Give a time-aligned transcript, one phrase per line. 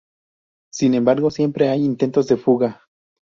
[0.73, 2.87] Sin embargo siempre hay intentos de fuga.